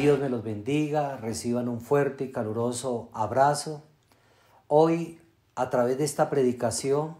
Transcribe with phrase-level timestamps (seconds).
[0.00, 3.82] Dios me los bendiga, reciban un fuerte y caluroso abrazo.
[4.68, 5.18] Hoy,
[5.56, 7.16] a través de esta predicación,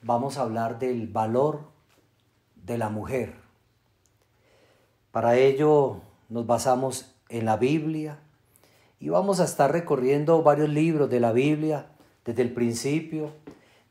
[0.00, 1.64] vamos a hablar del valor
[2.64, 3.34] de la mujer.
[5.10, 6.00] Para ello
[6.30, 8.20] nos basamos en la Biblia
[9.00, 11.90] y vamos a estar recorriendo varios libros de la Biblia
[12.24, 13.32] desde el principio,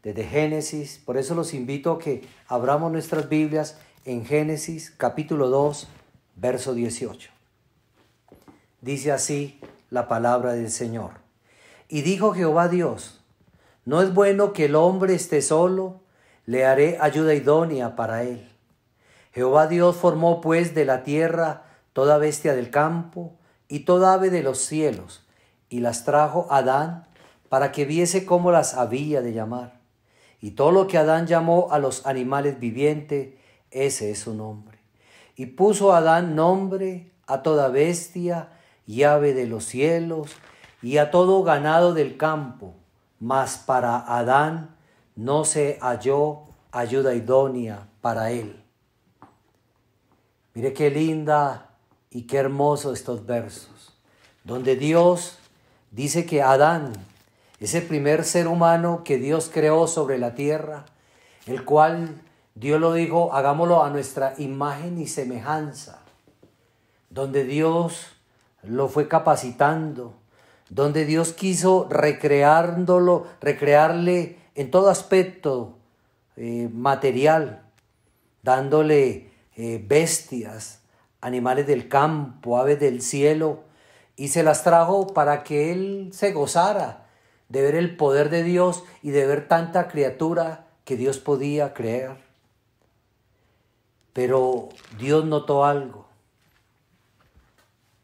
[0.01, 0.99] desde Génesis.
[1.05, 5.87] Por eso los invito a que abramos nuestras Biblias en Génesis capítulo 2,
[6.35, 7.36] verso 18.
[8.87, 9.59] Dice así
[9.89, 11.11] la palabra del Señor.
[11.89, 13.19] Y dijo Jehová Dios,
[13.83, 15.99] no es bueno que el hombre esté solo,
[16.45, 18.49] le haré ayuda idónea para él.
[19.33, 23.37] Jehová Dios formó pues de la tierra toda bestia del campo
[23.67, 25.27] y toda ave de los cielos,
[25.67, 27.07] y las trajo Adán
[27.49, 29.81] para que viese cómo las había de llamar.
[30.39, 33.33] Y todo lo que Adán llamó a los animales vivientes,
[33.69, 34.79] ese es su nombre.
[35.35, 38.53] Y puso Adán nombre a toda bestia
[38.87, 40.31] y ave de los cielos
[40.81, 42.73] y a todo ganado del campo,
[43.19, 44.75] mas para Adán
[45.15, 48.63] no se halló ayuda idónea para él.
[50.53, 51.75] Mire qué linda
[52.09, 53.95] y qué hermoso estos versos,
[54.43, 55.37] donde Dios
[55.91, 56.93] dice que Adán,
[57.59, 60.85] ese primer ser humano que Dios creó sobre la tierra,
[61.45, 62.21] el cual
[62.55, 66.01] Dios lo dijo, hagámoslo a nuestra imagen y semejanza,
[67.09, 68.16] donde Dios
[68.67, 70.13] lo fue capacitando,
[70.69, 75.77] donde Dios quiso recreándolo, recrearle en todo aspecto
[76.35, 77.63] eh, material,
[78.43, 80.81] dándole eh, bestias,
[81.21, 83.63] animales del campo, aves del cielo,
[84.15, 87.07] y se las trajo para que él se gozara
[87.49, 92.17] de ver el poder de Dios y de ver tanta criatura que Dios podía crear.
[94.13, 96.06] Pero Dios notó algo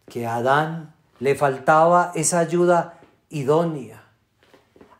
[0.08, 3.00] que a Adán le faltaba esa ayuda
[3.30, 4.03] idónea,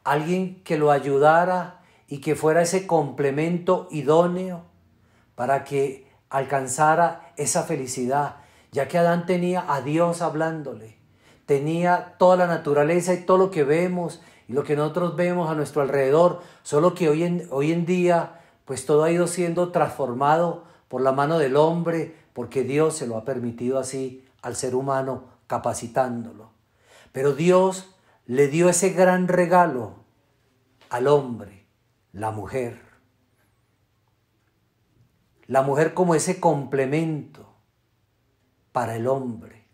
[0.04, 4.64] alguien que lo ayudara y que fuera ese complemento idóneo
[5.36, 8.38] para que alcanzara esa felicidad,
[8.72, 10.98] ya que Adán tenía a Dios hablándole,
[11.46, 15.56] tenía toda la naturaleza y todo lo que vemos y lo que nosotros vemos a
[15.56, 20.64] nuestro alrededor, solo que hoy en, hoy en día pues todo ha ido siendo transformado
[20.88, 25.24] por la mano del hombre, porque Dios se lo ha permitido así al ser humano
[25.48, 26.52] capacitándolo.
[27.12, 27.96] Pero Dios
[28.26, 29.96] le dio ese gran regalo
[30.90, 31.66] al hombre,
[32.12, 32.80] la mujer.
[35.48, 37.54] La mujer como ese complemento
[38.72, 39.66] para el hombre,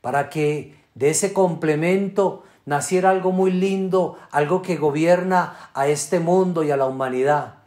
[0.00, 6.62] para que de ese complemento naciera algo muy lindo, algo que gobierna a este mundo
[6.62, 7.62] y a la humanidad,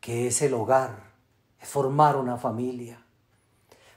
[0.00, 1.12] que es el hogar,
[1.60, 3.05] es formar una familia.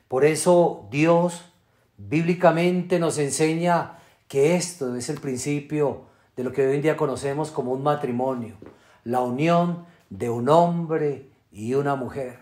[0.09, 1.53] Por eso Dios
[1.97, 6.01] bíblicamente nos enseña que esto es el principio
[6.35, 8.55] de lo que hoy en día conocemos como un matrimonio,
[9.03, 12.39] la unión de un hombre y una mujer.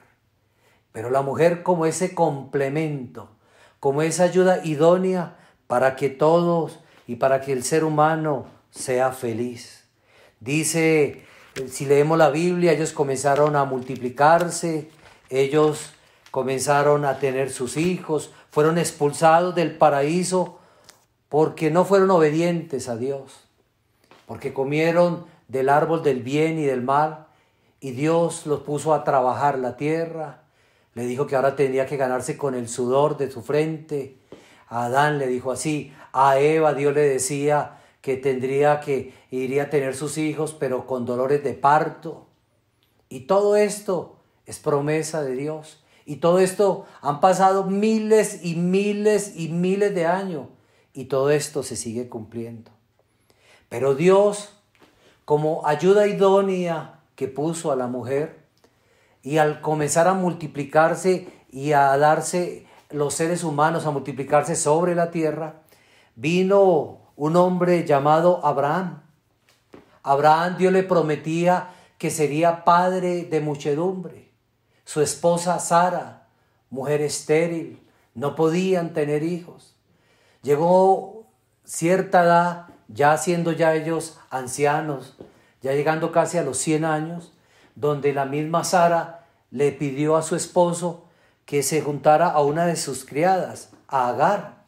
[0.93, 3.29] Pero la mujer como ese complemento,
[3.81, 5.35] como esa ayuda idónea
[5.67, 9.83] para que todos y para que el ser humano sea feliz.
[10.39, 11.25] Dice,
[11.67, 14.89] si leemos la Biblia, ellos comenzaron a multiplicarse,
[15.29, 15.91] ellos
[16.31, 20.59] comenzaron a tener sus hijos, fueron expulsados del paraíso
[21.29, 23.47] porque no fueron obedientes a Dios,
[24.25, 27.27] porque comieron del árbol del bien y del mal,
[27.79, 30.41] y Dios los puso a trabajar la tierra,
[30.93, 34.17] le dijo que ahora tenía que ganarse con el sudor de su frente,
[34.67, 39.69] a Adán le dijo así, a Eva Dios le decía que tendría que iría a
[39.69, 42.25] tener sus hijos, pero con dolores de parto.
[43.09, 45.83] Y todo esto es promesa de Dios.
[46.07, 50.47] Y todo esto han pasado miles y miles y miles de años
[50.93, 52.71] y todo esto se sigue cumpliendo.
[53.67, 54.53] Pero Dios,
[55.25, 58.39] como ayuda idónea que puso a la mujer,
[59.21, 65.11] y al comenzar a multiplicarse y a darse los seres humanos a multiplicarse sobre la
[65.11, 65.55] tierra,
[66.15, 69.01] vino un hombre llamado Abraham.
[70.03, 74.26] Abraham Dios le prometía que sería padre de muchedumbre
[74.87, 76.29] su esposa Sara,
[76.69, 79.75] mujer estéril, no podían tener hijos.
[80.43, 81.25] Llegó
[81.65, 85.17] cierta edad, ya siendo ya ellos ancianos,
[85.61, 87.33] ya llegando casi a los 100 años,
[87.75, 91.03] donde la misma Sara le pidió a su esposo
[91.43, 94.63] que se juntara a una de sus criadas, a Agar,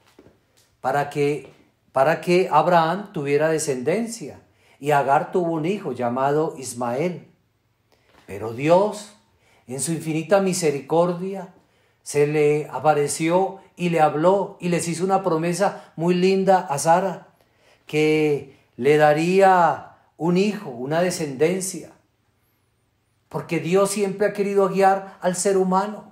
[0.81, 1.53] para que,
[1.93, 4.41] para que Abraham tuviera descendencia.
[4.81, 7.31] Y Agar tuvo un hijo llamado Ismael.
[8.27, 9.13] Pero Dios
[9.75, 11.53] en su infinita misericordia,
[12.03, 17.27] se le apareció y le habló y les hizo una promesa muy linda a Sara,
[17.85, 21.91] que le daría un hijo, una descendencia,
[23.29, 26.11] porque Dios siempre ha querido guiar al ser humano.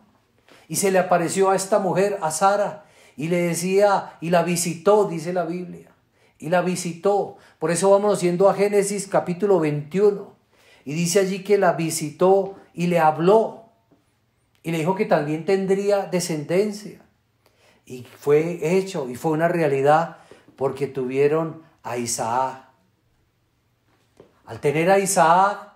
[0.69, 5.05] Y se le apareció a esta mujer, a Sara, y le decía, y la visitó,
[5.05, 5.89] dice la Biblia,
[6.37, 7.37] y la visitó.
[7.57, 10.35] Por eso vamos yendo a Génesis capítulo 21,
[10.85, 13.71] y dice allí que la visitó y le habló,
[14.61, 17.01] y le dijo que también tendría descendencia.
[17.87, 20.17] Y fue hecho, y fue una realidad,
[20.55, 22.69] porque tuvieron a Isaac.
[24.45, 25.73] Al tener a Isaac,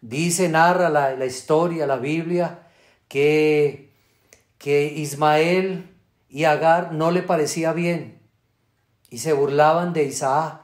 [0.00, 2.68] dice, narra la, la historia, la Biblia,
[3.06, 3.92] que,
[4.56, 5.94] que Ismael
[6.30, 8.18] y Agar no le parecía bien
[9.10, 10.62] y se burlaban de Isaac.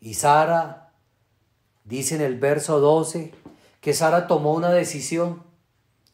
[0.00, 0.94] Y Sara,
[1.84, 3.34] dice en el verso 12,
[3.80, 5.42] que Sara tomó una decisión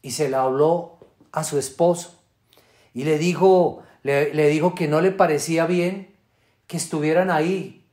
[0.03, 0.99] y se la habló
[1.33, 2.21] a su esposo
[2.95, 6.15] y le dijo, le, le dijo que no le parecía bien
[6.67, 7.85] que estuvieran ahí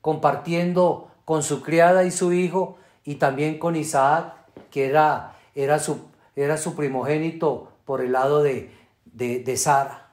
[0.00, 4.34] compartiendo con su criada y su hijo y también con Isaac,
[4.70, 8.70] que era, era, su, era su primogénito por el lado de,
[9.04, 10.12] de, Sara.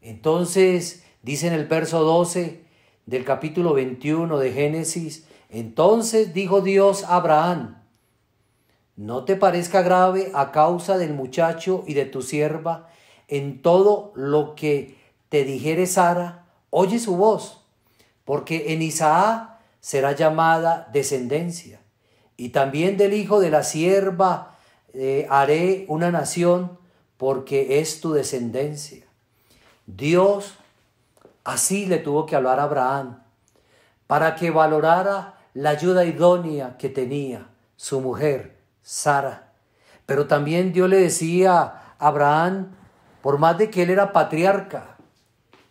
[0.00, 2.64] Entonces, dice en el verso 12
[3.06, 7.81] del capítulo 21 de Génesis, entonces dijo Dios a Abraham,
[8.96, 12.88] no te parezca grave a causa del muchacho y de tu sierva
[13.28, 14.98] en todo lo que
[15.28, 17.64] te dijere Sara, oye su voz,
[18.24, 21.80] porque en Isaac será llamada descendencia,
[22.36, 24.58] y también del hijo de la sierva
[24.94, 26.78] eh, haré una nación,
[27.16, 29.04] porque es tu descendencia.
[29.86, 30.54] Dios
[31.44, 33.22] así le tuvo que hablar a Abraham
[34.06, 38.51] para que valorara la ayuda idónea que tenía su mujer,
[38.82, 39.52] Sara.
[40.06, 42.74] Pero también Dios le decía a Abraham,
[43.22, 44.96] por más de que él era patriarca,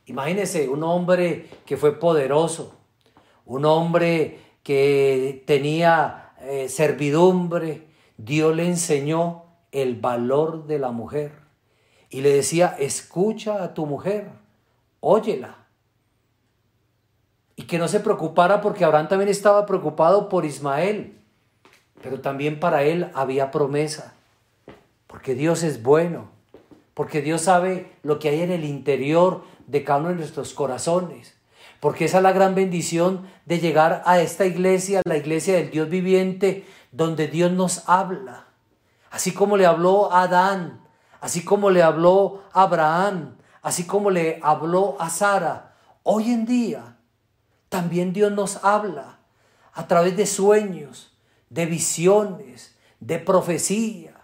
[0.06, 2.75] imagínese un hombre que fue poderoso,
[3.46, 7.88] un hombre que tenía eh, servidumbre,
[8.18, 11.34] Dios le enseñó el valor de la mujer
[12.10, 14.30] y le decía, escucha a tu mujer,
[15.00, 15.66] óyela.
[17.56, 21.20] Y que no se preocupara porque Abraham también estaba preocupado por Ismael,
[22.01, 24.13] pero también para él había promesa,
[25.07, 26.30] porque Dios es bueno,
[26.94, 31.36] porque Dios sabe lo que hay en el interior de cada uno de nuestros corazones,
[31.80, 35.89] porque esa es la gran bendición de llegar a esta iglesia, la iglesia del Dios
[35.89, 38.48] viviente, donde Dios nos habla,
[39.09, 40.81] así como le habló a Adán,
[41.21, 46.98] así como le habló a Abraham, así como le habló a Sara, hoy en día
[47.69, 49.19] también Dios nos habla
[49.74, 51.11] a través de sueños,
[51.51, 54.15] de visiones, de profecía.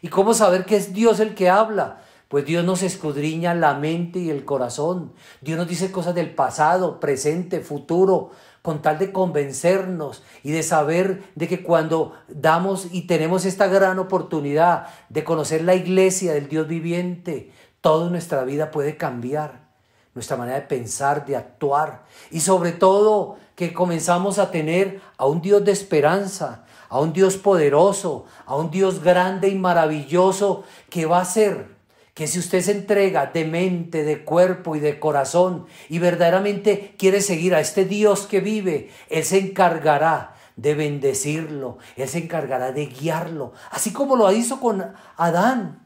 [0.00, 2.02] ¿Y cómo saber que es Dios el que habla?
[2.28, 5.12] Pues Dios nos escudriña la mente y el corazón.
[5.40, 8.30] Dios nos dice cosas del pasado, presente, futuro,
[8.62, 13.98] con tal de convencernos y de saber de que cuando damos y tenemos esta gran
[13.98, 19.68] oportunidad de conocer la iglesia del Dios viviente, toda nuestra vida puede cambiar,
[20.14, 25.40] nuestra manera de pensar, de actuar y sobre todo que comenzamos a tener a un
[25.40, 31.20] Dios de esperanza, a un Dios poderoso, a un Dios grande y maravilloso que va
[31.20, 31.78] a ser
[32.18, 37.20] que si usted se entrega de mente, de cuerpo y de corazón y verdaderamente quiere
[37.20, 42.86] seguir a este Dios que vive, Él se encargará de bendecirlo, Él se encargará de
[42.86, 45.80] guiarlo, así como lo hizo con Adán,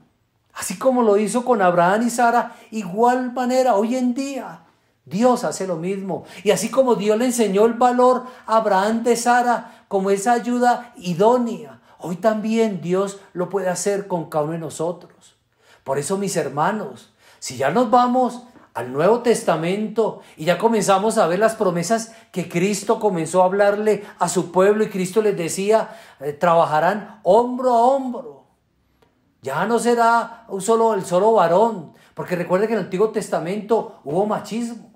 [0.54, 4.62] así como lo hizo con Abraham y Sara, igual manera hoy en día.
[5.04, 6.25] Dios hace lo mismo.
[6.44, 10.94] Y así como Dios le enseñó el valor a Abraham de Sara como esa ayuda
[10.96, 15.37] idónea, hoy también Dios lo puede hacer con cada uno de nosotros.
[15.84, 21.26] Por eso, mis hermanos, si ya nos vamos al Nuevo Testamento y ya comenzamos a
[21.26, 25.90] ver las promesas que Cristo comenzó a hablarle a su pueblo y Cristo les decía,
[26.20, 28.46] eh, trabajarán hombro a hombro.
[29.42, 34.00] Ya no será un solo, el solo varón, porque recuerde que en el Antiguo Testamento
[34.04, 34.91] hubo machismo.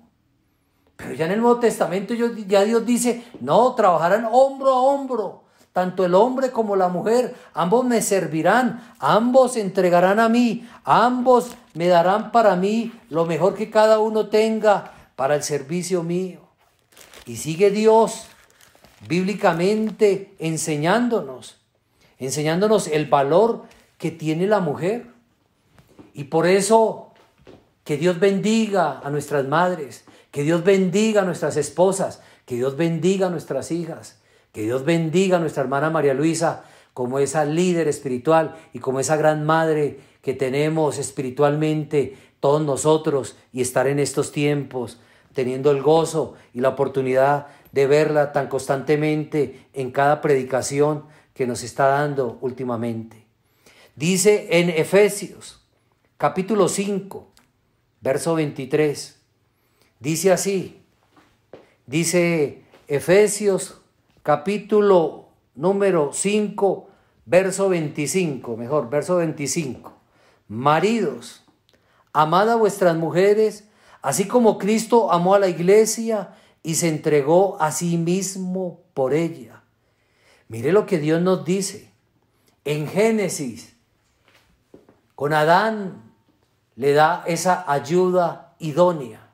[0.97, 6.03] Pero ya en el Nuevo Testamento ya Dios dice, no, trabajarán hombro a hombro tanto
[6.03, 12.31] el hombre como la mujer, ambos me servirán, ambos entregarán a mí, ambos me darán
[12.31, 16.39] para mí lo mejor que cada uno tenga para el servicio mío.
[17.27, 18.25] Y sigue Dios
[19.07, 21.57] bíblicamente enseñándonos,
[22.17, 23.65] enseñándonos el valor
[23.99, 25.05] que tiene la mujer.
[26.15, 27.11] Y por eso
[27.83, 33.27] que Dios bendiga a nuestras madres, que Dios bendiga a nuestras esposas, que Dios bendiga
[33.27, 34.19] a nuestras hijas,
[34.51, 39.17] que Dios bendiga a nuestra hermana María Luisa como esa líder espiritual y como esa
[39.17, 44.99] gran madre que tenemos espiritualmente todos nosotros y estar en estos tiempos
[45.33, 51.03] teniendo el gozo y la oportunidad de verla tan constantemente en cada predicación
[51.35, 53.27] que nos está dando últimamente.
[53.95, 55.63] Dice en Efesios
[56.17, 57.27] capítulo 5,
[58.01, 59.16] verso 23,
[59.99, 60.81] dice así,
[61.85, 63.81] dice Efesios
[64.23, 66.89] capítulo número 5,
[67.25, 69.93] verso 25, mejor, verso 25.
[70.47, 71.43] Maridos,
[72.13, 73.67] amad a vuestras mujeres,
[74.01, 79.63] así como Cristo amó a la iglesia y se entregó a sí mismo por ella.
[80.47, 81.91] Mire lo que Dios nos dice.
[82.65, 83.75] En Génesis,
[85.15, 86.13] con Adán
[86.75, 89.26] le da esa ayuda idónea,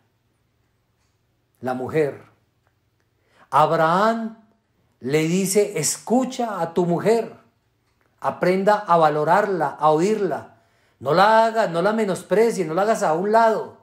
[1.64, 2.22] la mujer.
[3.50, 4.38] Abraham
[5.00, 7.36] le dice, escucha a tu mujer,
[8.20, 10.58] aprenda a valorarla, a oírla.
[11.00, 13.78] No la hagas, no la menosprecies, no la hagas a un lado.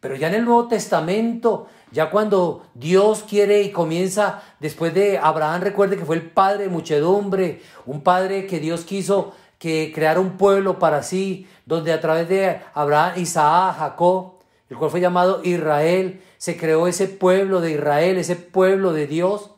[0.00, 5.62] Pero ya en el Nuevo Testamento, ya cuando Dios quiere y comienza, después de Abraham,
[5.62, 10.36] recuerde que fue el padre de muchedumbre, un padre que Dios quiso que creara un
[10.36, 14.34] pueblo para sí, donde a través de Abraham, Isaac, Jacob,
[14.68, 19.52] el cual fue llamado Israel, se creó ese pueblo de Israel, ese pueblo de Dios.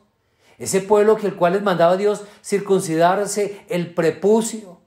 [0.57, 4.79] Ese pueblo que el cual les mandaba Dios circuncidarse el prepucio.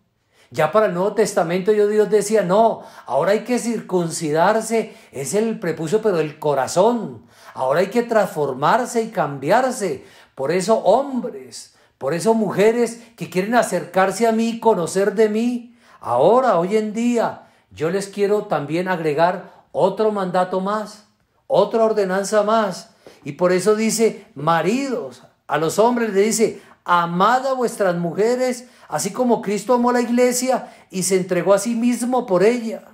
[0.51, 6.01] Ya para el Nuevo Testamento Dios decía, no, ahora hay que circuncidarse, es el prepucio,
[6.01, 7.27] pero el corazón.
[7.53, 10.07] Ahora hay que transformarse y cambiarse.
[10.35, 16.59] Por eso hombres, por eso mujeres que quieren acercarse a mí, conocer de mí, ahora,
[16.59, 21.10] hoy en día, yo les quiero también agregar otro mandato más,
[21.51, 22.91] otra ordenanza más.
[23.25, 29.13] Y por eso dice, maridos, a los hombres le dice, amad a vuestras mujeres, así
[29.13, 32.85] como Cristo amó a la iglesia y se entregó a sí mismo por ella.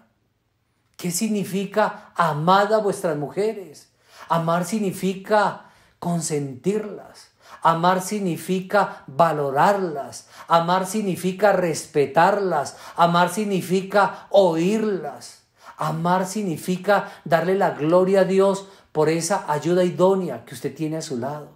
[0.97, 3.91] ¿Qué significa amad a vuestras mujeres?
[4.29, 5.67] Amar significa
[5.99, 7.29] consentirlas.
[7.63, 10.29] Amar significa valorarlas.
[10.49, 12.77] Amar significa respetarlas.
[12.97, 15.36] Amar significa oírlas.
[15.77, 21.03] Amar significa darle la gloria a Dios por esa ayuda idónea que usted tiene a
[21.03, 21.51] su lado.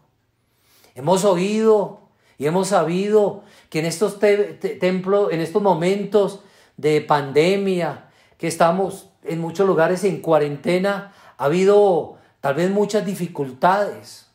[0.94, 2.00] Hemos oído
[2.36, 6.40] y hemos sabido que en estos templos, en estos momentos
[6.76, 14.26] de pandemia, que estamos en muchos lugares en cuarentena, ha habido tal vez muchas dificultades.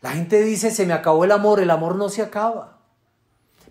[0.00, 2.73] La gente dice, se me acabó el amor, el amor no se acaba.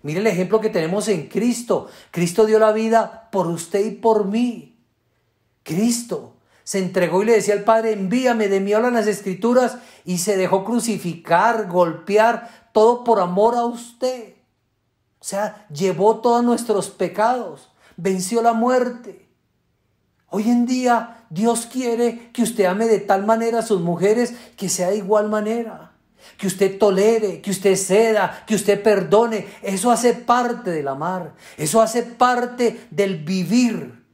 [0.04, 1.88] Mire el ejemplo que tenemos en Cristo.
[2.10, 4.78] Cristo dio la vida por usted y por mí.
[5.62, 10.18] Cristo se entregó y le decía al Padre, envíame, de mí hablan las escrituras, y
[10.18, 14.34] se dejó crucificar, golpear, todo por amor a usted.
[15.20, 19.26] O sea, llevó todos nuestros pecados, venció la muerte.
[20.28, 24.68] Hoy en día Dios quiere que usted ame de tal manera a sus mujeres que
[24.68, 25.93] sea de igual manera.
[26.36, 29.46] Que usted tolere, que usted ceda, que usted perdone.
[29.62, 31.34] Eso hace parte del amar.
[31.56, 34.04] Eso hace parte del vivir,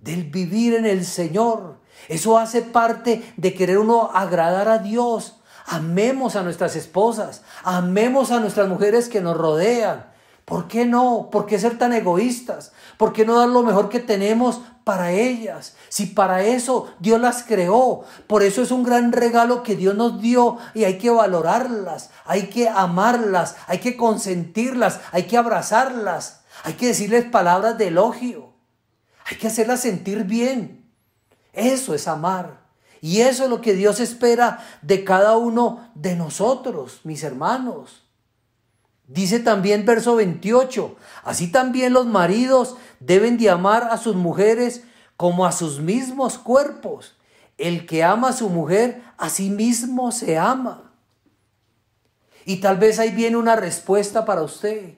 [0.00, 1.78] del vivir en el Señor.
[2.08, 5.40] Eso hace parte de querer uno agradar a Dios.
[5.66, 10.12] Amemos a nuestras esposas, amemos a nuestras mujeres que nos rodean.
[10.44, 11.30] ¿Por qué no?
[11.32, 12.72] ¿Por qué ser tan egoístas?
[12.96, 15.74] ¿Por qué no dar lo mejor que tenemos para ellas?
[15.88, 20.20] Si para eso Dios las creó, por eso es un gran regalo que Dios nos
[20.20, 26.74] dio y hay que valorarlas, hay que amarlas, hay que consentirlas, hay que abrazarlas, hay
[26.74, 28.52] que decirles palabras de elogio,
[29.26, 30.90] hay que hacerlas sentir bien.
[31.52, 32.64] Eso es amar.
[33.00, 38.03] Y eso es lo que Dios espera de cada uno de nosotros, mis hermanos.
[39.06, 44.84] Dice también verso 28, así también los maridos deben de amar a sus mujeres
[45.16, 47.16] como a sus mismos cuerpos.
[47.58, 50.92] El que ama a su mujer, a sí mismo se ama.
[52.46, 54.94] Y tal vez ahí viene una respuesta para usted.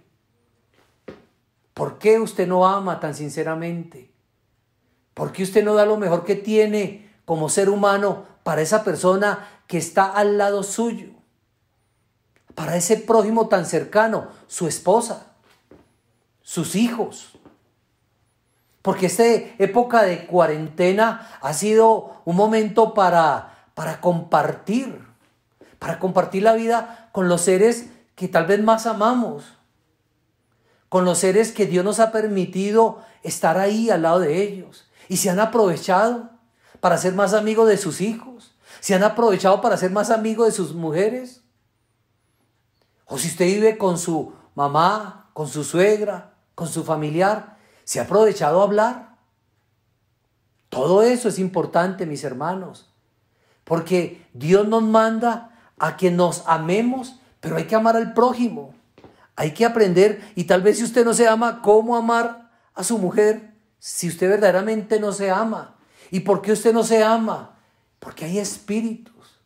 [1.75, 4.11] ¿Por qué usted no ama tan sinceramente?
[5.15, 9.63] ¿Por qué usted no da lo mejor que tiene como ser humano para esa persona
[9.67, 11.16] que está al lado suyo?
[12.57, 15.27] Para ese prójimo tan cercano, su esposa,
[16.43, 17.39] sus hijos.
[18.83, 25.05] Porque esta época de cuarentena ha sido un momento para, para compartir,
[25.79, 27.87] para compartir la vida con los seres
[28.17, 29.45] que tal vez más amamos,
[30.89, 34.89] con los seres que Dios nos ha permitido estar ahí al lado de ellos.
[35.09, 36.31] Y se han aprovechado
[36.81, 38.55] para ser más amigos de sus hijos.
[38.81, 41.43] Se han aprovechado para ser más amigos de sus mujeres.
[43.07, 48.03] O si usted vive con su mamá, con su suegra, con su familiar, ¿Se ha
[48.03, 49.17] aprovechado a hablar?
[50.69, 52.93] Todo eso es importante, mis hermanos,
[53.63, 58.75] porque Dios nos manda a que nos amemos, pero hay que amar al prójimo.
[59.37, 62.99] Hay que aprender, y tal vez si usted no se ama, ¿cómo amar a su
[62.99, 65.77] mujer si usted verdaderamente no se ama?
[66.11, 67.57] ¿Y por qué usted no se ama?
[68.01, 69.39] Porque hay espíritus,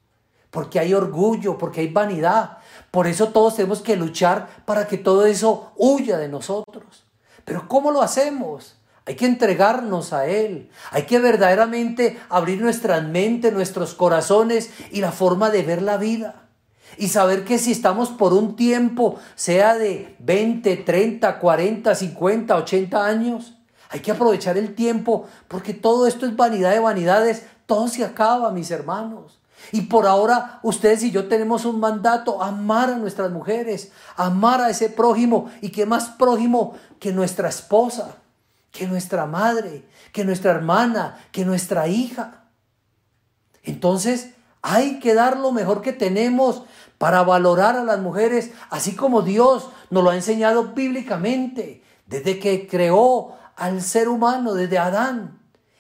[0.50, 2.57] porque hay orgullo, porque hay vanidad.
[2.90, 7.04] Por eso todos tenemos que luchar para que todo eso huya de nosotros.
[7.44, 8.76] Pero ¿cómo lo hacemos?
[9.06, 10.70] Hay que entregarnos a Él.
[10.90, 16.49] Hay que verdaderamente abrir nuestras mentes, nuestros corazones y la forma de ver la vida.
[16.97, 23.06] Y saber que si estamos por un tiempo, sea de 20, 30, 40, 50, 80
[23.06, 23.54] años,
[23.88, 27.47] hay que aprovechar el tiempo porque todo esto es vanidad de vanidades.
[27.66, 29.39] Todo se acaba, mis hermanos.
[29.73, 34.71] Y por ahora ustedes y yo tenemos un mandato, amar a nuestras mujeres, amar a
[34.71, 35.50] ese prójimo.
[35.61, 38.17] ¿Y qué más prójimo que nuestra esposa,
[38.73, 42.45] que nuestra madre, que nuestra hermana, que nuestra hija?
[43.62, 44.31] Entonces
[44.62, 46.62] hay que dar lo mejor que tenemos
[46.99, 52.67] para valorar a las mujeres, así como Dios nos lo ha enseñado bíblicamente, desde que
[52.67, 55.38] creó al ser humano, desde Adán.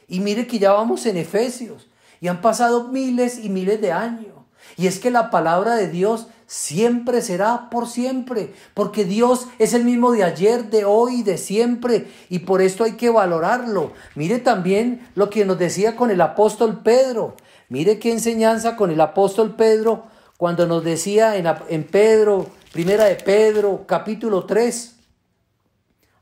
[0.08, 1.89] Y mire que ya vamos en Efesios,
[2.20, 4.34] y han pasado miles y miles de años.
[4.76, 9.84] Y es que la palabra de Dios siempre será por siempre, porque Dios es el
[9.84, 13.92] mismo de ayer, de hoy de siempre, y por esto hay que valorarlo.
[14.16, 17.36] Mire también lo que nos decía con el apóstol Pedro.
[17.68, 20.04] Mire qué enseñanza con el apóstol Pedro
[20.36, 24.96] cuando nos decía en, Pedro, primera de Pedro, capítulo 3,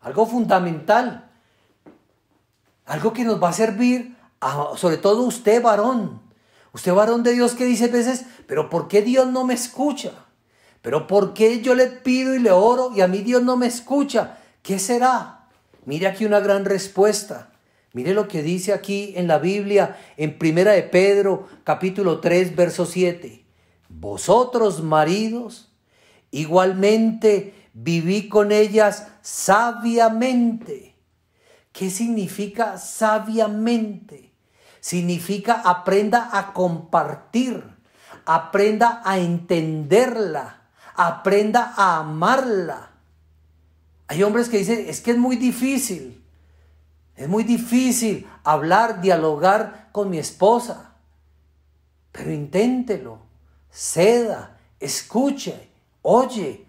[0.02, 1.30] algo fundamental,
[2.84, 4.17] algo que nos va a servir,
[4.76, 6.20] sobre todo usted varón,
[6.72, 10.12] usted varón de Dios que dice a veces, pero ¿por qué Dios no me escucha?
[10.82, 13.66] Pero ¿por qué yo le pido y le oro y a mí Dios no me
[13.66, 14.38] escucha?
[14.62, 15.48] ¿Qué será?
[15.84, 17.50] Mire aquí una gran respuesta.
[17.92, 22.86] Mire lo que dice aquí en la Biblia, en Primera de Pedro, capítulo 3, verso
[22.86, 23.44] 7.
[23.88, 25.72] Vosotros, maridos,
[26.30, 30.96] igualmente viví con ellas sabiamente.
[31.72, 34.27] ¿Qué significa sabiamente?
[34.88, 37.62] Significa aprenda a compartir,
[38.24, 40.62] aprenda a entenderla,
[40.94, 42.92] aprenda a amarla.
[44.06, 46.24] Hay hombres que dicen, es que es muy difícil,
[47.16, 50.94] es muy difícil hablar, dialogar con mi esposa,
[52.10, 53.18] pero inténtelo
[53.70, 55.68] ceda, escuche,
[56.00, 56.64] oye.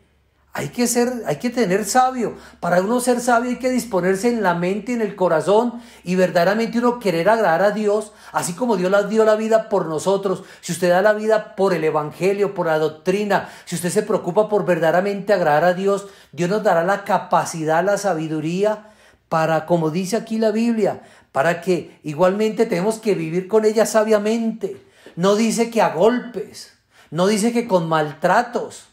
[0.59, 2.35] Hay que ser, hay que tener sabio.
[2.59, 6.79] Para uno ser sabio hay que disponerse en la mente en el corazón y verdaderamente
[6.79, 10.43] uno querer agradar a Dios, así como Dios dio la vida por nosotros.
[10.59, 14.49] Si usted da la vida por el evangelio, por la doctrina, si usted se preocupa
[14.49, 18.89] por verdaderamente agradar a Dios, Dios nos dará la capacidad, la sabiduría
[19.29, 24.85] para, como dice aquí la Biblia, para que igualmente tenemos que vivir con ella sabiamente.
[25.15, 26.73] No dice que a golpes.
[27.11, 28.88] No dice que con maltratos.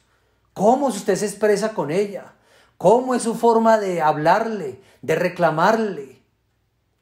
[0.57, 2.33] ¿Cómo usted se expresa con ella?
[2.79, 6.23] ¿Cómo es su forma de hablarle, de reclamarle?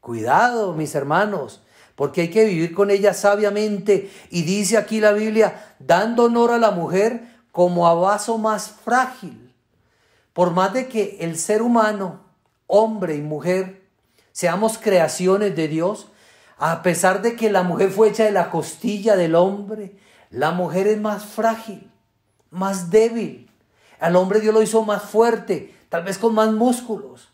[0.01, 1.63] Cuidado, mis hermanos,
[1.95, 4.11] porque hay que vivir con ella sabiamente.
[4.31, 9.55] Y dice aquí la Biblia, dando honor a la mujer como a vaso más frágil.
[10.33, 12.25] Por más de que el ser humano,
[12.67, 13.85] hombre y mujer,
[14.33, 16.09] seamos creaciones de Dios,
[16.59, 19.97] a pesar de que la mujer fue hecha de la costilla del hombre,
[20.31, 21.89] la mujer es más frágil,
[22.51, 23.44] más débil.
[24.01, 27.29] Al hombre Dios lo hizo más fuerte, tal vez con más músculos,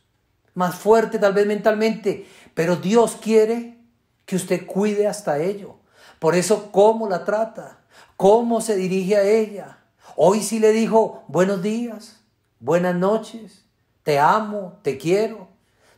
[0.55, 3.79] más fuerte tal vez mentalmente, pero Dios quiere
[4.27, 5.77] que usted cuide hasta ello.
[6.19, 7.79] Por eso, ¿cómo la trata?
[8.17, 9.79] ¿Cómo se dirige a ella?
[10.17, 12.21] Hoy sí le dijo buenos días,
[12.59, 13.65] buenas noches,
[14.03, 15.49] te amo, te quiero.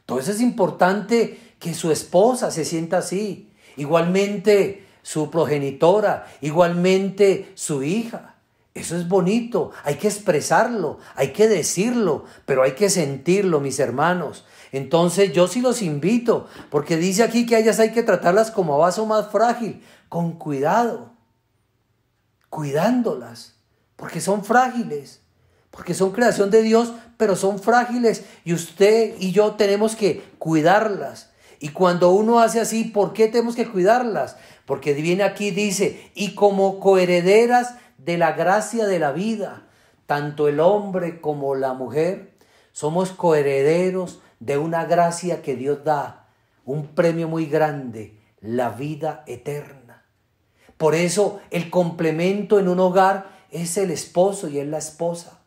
[0.01, 3.51] Entonces es importante que su esposa se sienta así.
[3.77, 8.32] Igualmente, su progenitora, igualmente su hija.
[8.75, 14.47] Eso es bonito, hay que expresarlo, hay que decirlo, pero hay que sentirlo, mis hermanos.
[14.73, 18.79] Entonces yo sí los invito, porque dice aquí que ellas hay que tratarlas como a
[18.79, 21.13] vaso más frágil, con cuidado,
[22.49, 23.57] cuidándolas,
[23.97, 25.21] porque son frágiles,
[25.71, 31.31] porque son creación de Dios, pero son frágiles y usted y yo tenemos que cuidarlas.
[31.61, 34.37] Y cuando uno hace así, ¿por qué tenemos que cuidarlas?
[34.65, 39.69] Porque viene aquí, dice, y como coherederas de la gracia de la vida,
[40.07, 42.35] tanto el hombre como la mujer,
[42.73, 46.29] somos coherederos de una gracia que Dios da,
[46.65, 50.05] un premio muy grande, la vida eterna.
[50.77, 55.41] Por eso el complemento en un hogar es el esposo y es la esposa.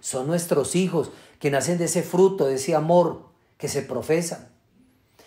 [0.00, 3.26] Son nuestros hijos que nacen de ese fruto, de ese amor
[3.58, 4.48] que se profesan.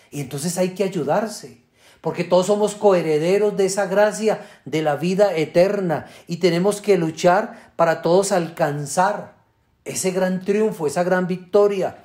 [0.10, 1.64] Y entonces hay que ayudarse,
[2.02, 7.72] porque todos somos coherederos de esa gracia de la vida eterna y tenemos que luchar
[7.76, 9.34] para todos alcanzar
[9.86, 11.98] ese gran triunfo, esa gran victoria.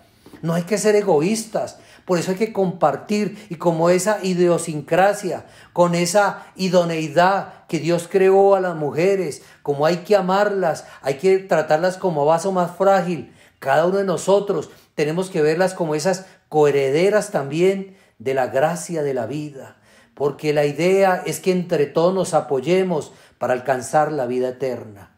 [0.42, 5.94] No hay que ser egoístas, por eso hay que compartir y como esa idiosincrasia, con
[5.94, 11.96] esa idoneidad que Dios creó a las mujeres, como hay que amarlas, hay que tratarlas
[11.96, 13.32] como vaso más frágil.
[13.58, 19.14] Cada uno de nosotros tenemos que verlas como esas coherederas también de la gracia de
[19.14, 19.76] la vida,
[20.14, 25.16] porque la idea es que entre todos nos apoyemos para alcanzar la vida eterna.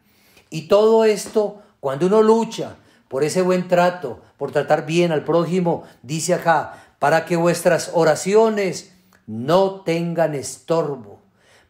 [0.51, 2.77] Y todo esto, cuando uno lucha
[3.09, 8.93] por ese buen trato, por tratar bien al prójimo, dice acá, para que vuestras oraciones
[9.27, 11.21] no tengan estorbo,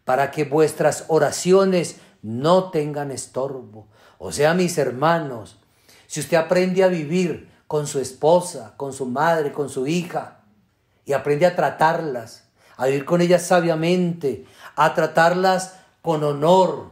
[0.05, 3.89] para que vuestras oraciones no tengan estorbo.
[4.19, 5.59] O sea, mis hermanos,
[6.07, 10.41] si usted aprende a vivir con su esposa, con su madre, con su hija,
[11.05, 12.46] y aprende a tratarlas,
[12.77, 16.91] a vivir con ellas sabiamente, a tratarlas con honor,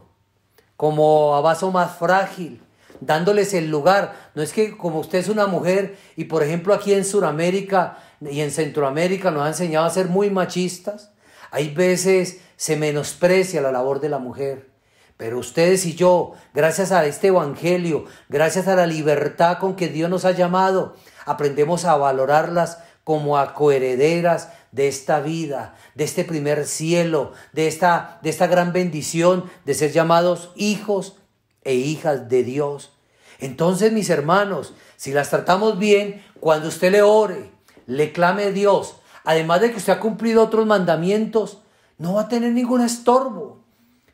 [0.77, 2.61] como a vaso más frágil,
[2.99, 4.15] dándoles el lugar.
[4.35, 8.41] No es que como usted es una mujer y por ejemplo aquí en Sudamérica y
[8.41, 11.11] en Centroamérica nos ha enseñado a ser muy machistas,
[11.51, 14.69] hay veces se menosprecia la labor de la mujer.
[15.17, 20.09] Pero ustedes y yo, gracias a este Evangelio, gracias a la libertad con que Dios
[20.09, 26.65] nos ha llamado, aprendemos a valorarlas como a coherederas de esta vida, de este primer
[26.65, 31.15] cielo, de esta, de esta gran bendición de ser llamados hijos
[31.63, 32.91] e hijas de Dios.
[33.39, 37.51] Entonces, mis hermanos, si las tratamos bien, cuando usted le ore,
[37.87, 41.59] le clame a Dios, además de que usted ha cumplido otros mandamientos,
[41.97, 43.63] no va a tener ningún estorbo.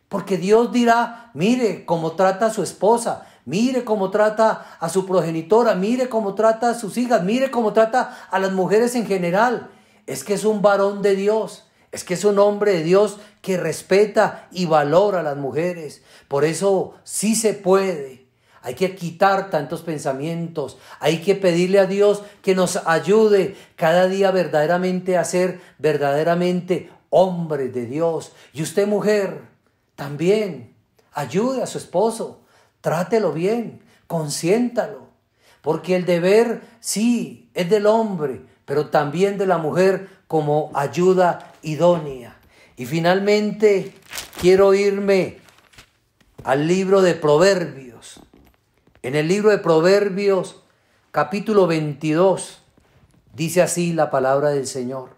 [0.10, 5.74] Porque Dios dirá, mire cómo trata a su esposa, mire cómo trata a su progenitora,
[5.74, 9.71] mire cómo trata a sus hijas, mire cómo trata a las mujeres en general.
[10.08, 13.58] Es que es un varón de Dios, es que es un hombre de Dios que
[13.58, 16.02] respeta y valora a las mujeres.
[16.28, 18.22] Por eso sí se puede
[18.64, 20.78] hay que quitar tantos pensamientos.
[21.00, 27.70] Hay que pedirle a Dios que nos ayude cada día verdaderamente a ser verdaderamente hombre
[27.70, 28.34] de Dios.
[28.54, 29.42] Y usted mujer,
[29.96, 30.76] también
[31.14, 32.42] ayude a su esposo.
[32.82, 35.10] Trátelo bien, consiéntalo.
[35.64, 42.39] Porque el deber sí es del hombre, pero también de la mujer como ayuda idónea.
[42.77, 43.93] Y finalmente
[44.39, 45.39] quiero irme
[46.45, 48.21] al libro de Proverbios
[49.03, 50.62] en el libro de Proverbios,
[51.12, 52.62] capítulo 22,
[53.34, 55.17] dice así la palabra del Señor.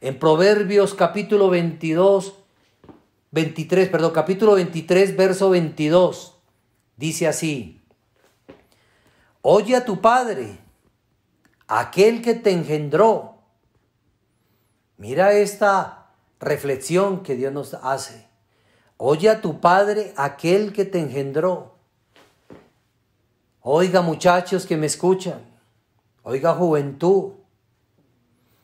[0.00, 2.34] En Proverbios, capítulo 22,
[3.30, 6.34] 23, perdón, capítulo 23, verso 22,
[6.96, 7.80] dice así.
[9.40, 10.58] Oye a tu padre,
[11.78, 13.38] aquel que te engendró.
[14.98, 18.28] Mira esta reflexión que Dios nos hace.
[18.98, 21.76] Oye a tu padre, aquel que te engendró.
[23.62, 25.40] Oiga muchachos que me escuchan,
[26.24, 27.34] oiga juventud.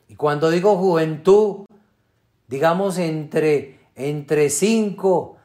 [0.07, 1.65] Y cuando digo juventud,
[2.47, 5.37] digamos entre, entre 5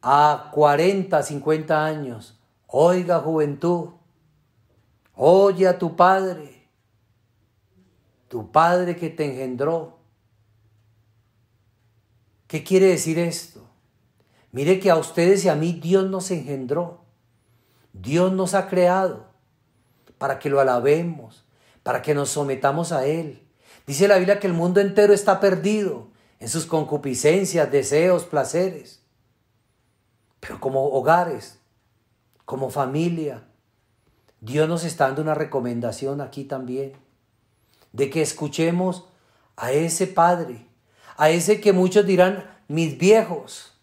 [0.00, 2.38] a 40, 50 años.
[2.66, 3.90] Oiga juventud,
[5.14, 6.61] oye a tu padre,
[8.32, 9.98] tu padre que te engendró.
[12.46, 13.60] ¿Qué quiere decir esto?
[14.52, 17.04] Mire que a ustedes y a mí Dios nos engendró.
[17.92, 19.26] Dios nos ha creado
[20.16, 21.44] para que lo alabemos,
[21.82, 23.46] para que nos sometamos a Él.
[23.86, 26.08] Dice la Biblia que el mundo entero está perdido
[26.40, 29.02] en sus concupiscencias, deseos, placeres.
[30.40, 31.58] Pero como hogares,
[32.46, 33.46] como familia,
[34.40, 36.94] Dios nos está dando una recomendación aquí también,
[37.92, 39.08] de que escuchemos
[39.56, 40.66] a ese Padre,
[41.16, 43.78] a ese que muchos dirán, mis viejos.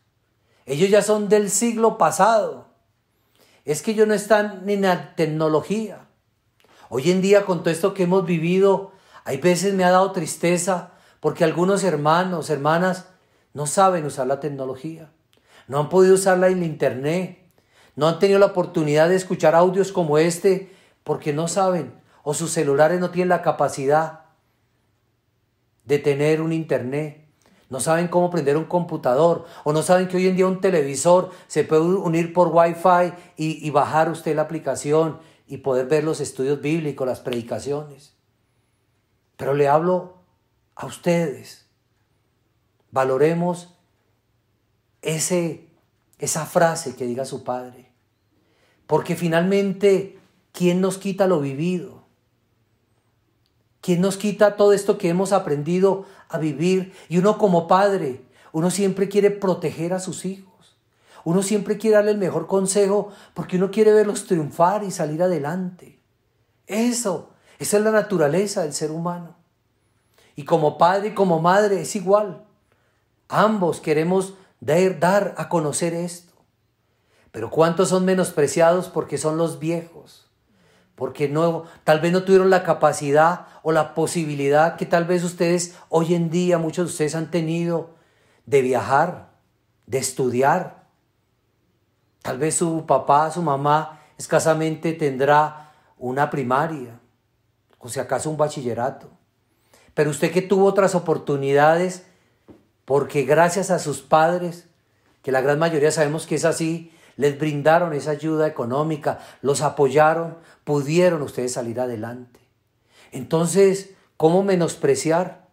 [0.66, 2.70] Ellos ya son del siglo pasado
[3.70, 6.08] es que ellos no están en la tecnología.
[6.90, 8.94] Hoy en día con todo esto que hemos vivido,
[9.26, 13.10] hay veces me ha dado tristeza porque algunos hermanos, hermanas,
[13.54, 15.12] no saben usar la tecnología.
[15.68, 17.46] No han podido usarla en internet.
[17.96, 21.94] No han tenido la oportunidad de escuchar audios como este porque no saben
[22.30, 24.26] o sus celulares no tienen la capacidad
[25.86, 27.28] de tener un internet
[27.70, 31.32] no saben cómo prender un computador o no saben que hoy en día un televisor
[31.48, 36.22] se puede unir por Wi-Fi y, y bajar usted la aplicación y poder ver los
[36.22, 38.14] estudios bíblicos, las predicaciones.
[39.36, 40.20] Pero le hablo
[40.76, 41.66] a ustedes.
[42.92, 43.76] Valoremos
[45.02, 45.68] ese,
[46.20, 47.92] esa frase que diga su padre.
[48.86, 50.20] Porque finalmente,
[50.52, 51.99] ¿quién nos quita lo vivido?
[53.82, 56.94] ¿Quién nos quita todo esto que hemos aprendido a vivir?
[57.08, 60.50] Y uno como padre, uno siempre quiere proteger a sus hijos.
[61.24, 66.00] Uno siempre quiere darle el mejor consejo porque uno quiere verlos triunfar y salir adelante.
[66.68, 69.36] Eso, esa es la naturaleza del ser humano.
[70.36, 72.46] Y como padre y como madre es igual.
[73.28, 76.34] Ambos queremos dar, dar a conocer esto.
[77.32, 80.29] Pero ¿cuántos son menospreciados porque son los viejos?
[81.00, 85.78] Porque no, tal vez no tuvieron la capacidad o la posibilidad que tal vez ustedes
[85.88, 87.92] hoy en día, muchos de ustedes han tenido
[88.46, 89.30] de viajar,
[89.86, 90.84] de estudiar.
[92.22, 97.00] Tal vez su papá, su mamá escasamente tendrá una primaria,
[97.78, 99.10] o si acaso un bachillerato.
[99.94, 102.06] Pero usted que tuvo otras oportunidades,
[102.84, 104.68] porque gracias a sus padres,
[105.22, 110.38] que la gran mayoría sabemos que es así, les brindaron esa ayuda económica, los apoyaron,
[110.64, 112.40] pudieron ustedes salir adelante.
[113.12, 115.46] Entonces, ¿cómo menospreciar?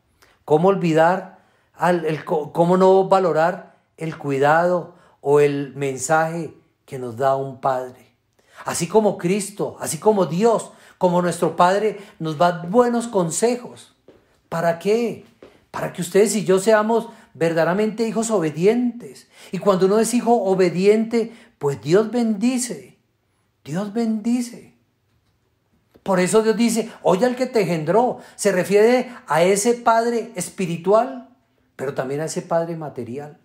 [0.45, 1.41] ¿Cómo olvidar?
[1.81, 8.13] el, ¿Cómo no valorar el cuidado o el mensaje que nos da un Padre?
[8.65, 13.93] Así como Cristo, así como Dios, como nuestro Padre nos da buenos consejos.
[14.49, 15.27] ¿Para qué?
[15.73, 19.29] Para que ustedes y yo seamos verdaderamente hijos obedientes.
[19.53, 22.99] Y cuando uno es hijo obediente, pues Dios bendice.
[23.65, 24.77] Dios bendice.
[26.03, 28.21] Por eso Dios dice, oye al que te engendró.
[28.37, 31.29] Se refiere a ese Padre espiritual,
[31.75, 33.39] pero también a ese Padre material.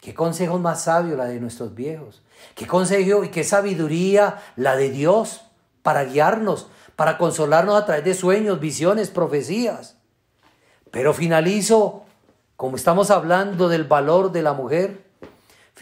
[0.00, 2.22] Qué consejo más sabio la de nuestros viejos.
[2.54, 5.42] Qué consejo y qué sabiduría la de Dios
[5.82, 9.96] para guiarnos, para consolarnos a través de sueños, visiones, profecías.
[10.90, 12.04] Pero finalizo,
[12.56, 15.01] como estamos hablando del valor de la mujer,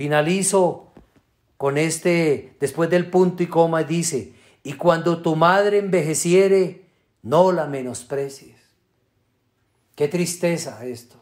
[0.01, 0.87] Finalizo
[1.59, 4.33] con este, después del punto y coma, dice,
[4.63, 6.87] y cuando tu madre envejeciere,
[7.21, 8.57] no la menosprecies.
[9.95, 11.17] Qué tristeza esto.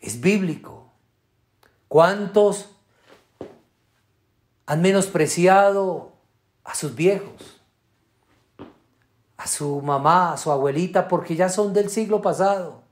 [0.00, 0.90] Es bíblico.
[1.86, 2.70] ¿Cuántos
[4.66, 6.14] han menospreciado
[6.64, 7.60] a sus viejos?
[9.36, 12.82] A su mamá, a su abuelita, porque ya son del siglo pasado.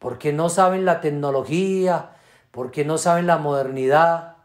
[0.00, 2.13] Porque no saben la tecnología,
[2.54, 4.36] porque no saben la modernidad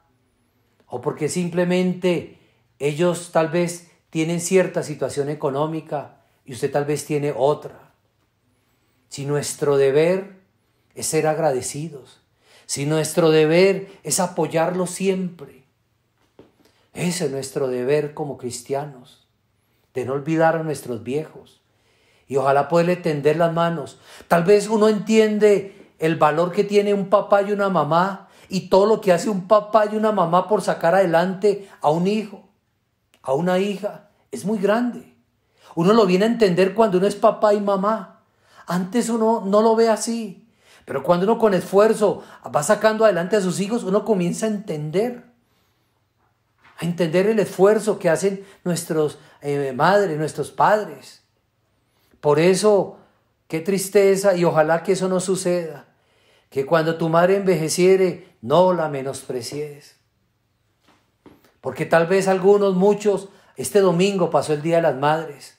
[0.87, 2.39] o porque simplemente
[2.79, 7.93] ellos tal vez tienen cierta situación económica y usted tal vez tiene otra.
[9.09, 10.39] Si nuestro deber
[10.95, 12.21] es ser agradecidos,
[12.65, 15.65] si nuestro deber es apoyarlos siempre,
[16.95, 19.27] ese es nuestro deber como cristianos,
[19.93, 21.61] de no olvidar a nuestros viejos
[22.27, 23.99] y ojalá poderle tender las manos.
[24.27, 28.85] Tal vez uno entiende el valor que tiene un papá y una mamá y todo
[28.85, 32.49] lo que hace un papá y una mamá por sacar adelante a un hijo,
[33.21, 35.13] a una hija, es muy grande.
[35.75, 38.21] Uno lo viene a entender cuando uno es papá y mamá.
[38.65, 40.47] Antes uno no lo ve así.
[40.85, 45.23] Pero cuando uno con esfuerzo va sacando adelante a sus hijos, uno comienza a entender.
[46.77, 51.21] A entender el esfuerzo que hacen nuestros eh, madres, nuestros padres.
[52.19, 52.97] Por eso,
[53.47, 55.88] qué tristeza y ojalá que eso no suceda
[56.49, 59.97] que cuando tu madre envejeciere, no la menosprecies.
[61.61, 65.57] Porque tal vez algunos, muchos, este domingo pasó el Día de las Madres,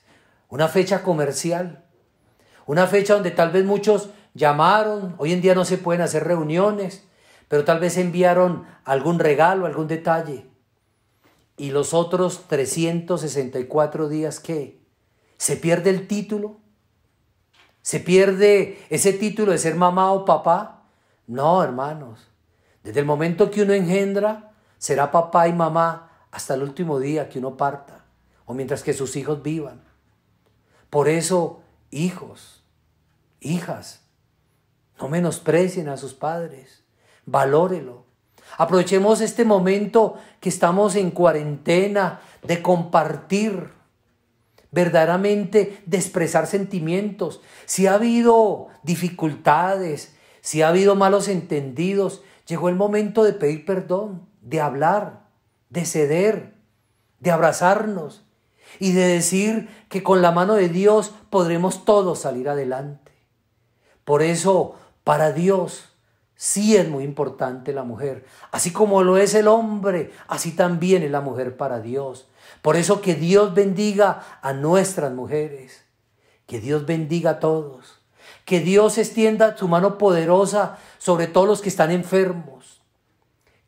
[0.49, 1.85] una fecha comercial,
[2.65, 7.03] una fecha donde tal vez muchos llamaron, hoy en día no se pueden hacer reuniones,
[7.47, 10.47] pero tal vez enviaron algún regalo, algún detalle.
[11.57, 14.81] Y los otros 364 días, ¿qué?
[15.37, 16.57] ¿Se pierde el título?
[17.81, 20.80] ¿Se pierde ese título de ser mamá o papá?
[21.27, 22.27] No, hermanos.
[22.83, 27.39] Desde el momento que uno engendra, será papá y mamá hasta el último día que
[27.39, 28.05] uno parta,
[28.45, 29.81] o mientras que sus hijos vivan.
[30.89, 32.63] Por eso, hijos,
[33.39, 34.01] hijas,
[34.99, 36.83] no menosprecien a sus padres,
[37.25, 38.05] valórelo.
[38.57, 43.69] Aprovechemos este momento que estamos en cuarentena de compartir,
[44.71, 47.41] verdaderamente de expresar sentimientos.
[47.65, 54.27] Si ha habido dificultades, si ha habido malos entendidos, llegó el momento de pedir perdón,
[54.41, 55.27] de hablar,
[55.69, 56.53] de ceder,
[57.19, 58.23] de abrazarnos
[58.79, 63.11] y de decir que con la mano de Dios podremos todos salir adelante.
[64.03, 65.89] Por eso, para Dios,
[66.35, 68.25] sí es muy importante la mujer.
[68.51, 72.27] Así como lo es el hombre, así también es la mujer para Dios.
[72.61, 75.85] Por eso que Dios bendiga a nuestras mujeres.
[76.47, 78.00] Que Dios bendiga a todos.
[78.51, 82.81] Que Dios extienda su mano poderosa sobre todos los que están enfermos.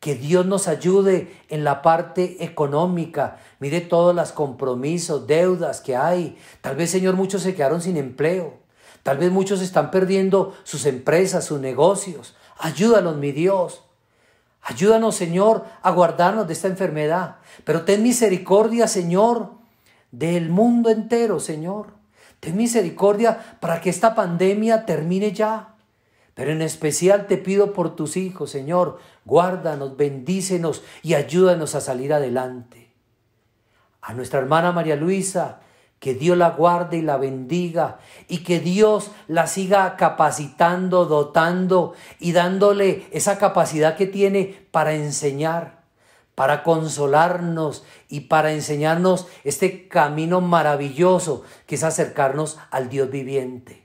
[0.01, 3.37] que Dios nos ayude en la parte económica.
[3.61, 6.37] Mire todos los compromisos, deudas que hay.
[6.59, 8.55] Tal vez, Señor, muchos se quedaron sin empleo.
[9.03, 12.35] Tal vez muchos están perdiendo sus empresas, sus negocios.
[12.57, 13.85] Ayúdanos, mi Dios.
[14.63, 17.37] Ayúdanos, Señor, a guardarnos de esta enfermedad.
[17.63, 19.51] Pero ten misericordia, Señor,
[20.11, 22.02] del mundo entero, Señor.
[22.43, 25.75] Ten misericordia para que esta pandemia termine ya.
[26.35, 32.11] Pero en especial te pido por tus hijos, Señor, guárdanos, bendícenos y ayúdanos a salir
[32.11, 32.91] adelante.
[34.01, 35.61] A nuestra hermana María Luisa,
[35.99, 42.33] que Dios la guarde y la bendiga y que Dios la siga capacitando, dotando y
[42.33, 45.82] dándole esa capacidad que tiene para enseñar,
[46.35, 53.83] para consolarnos y para enseñarnos este camino maravilloso que es acercarnos al Dios viviente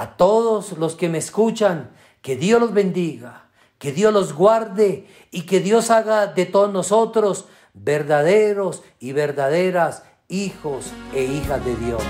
[0.00, 1.90] a todos los que me escuchan,
[2.22, 3.48] que Dios los bendiga,
[3.78, 10.86] que Dios los guarde y que Dios haga de todos nosotros verdaderos y verdaderas hijos
[11.14, 12.02] e hijas de Dios.